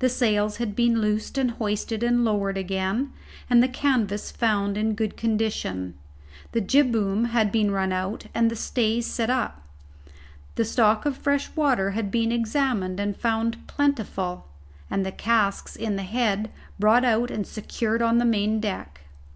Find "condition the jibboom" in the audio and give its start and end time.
5.16-7.26